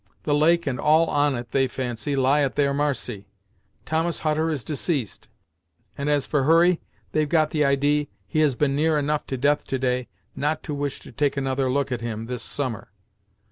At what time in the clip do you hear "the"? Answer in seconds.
0.23-0.33, 7.51-7.63